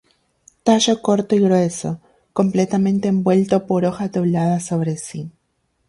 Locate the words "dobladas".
4.11-4.65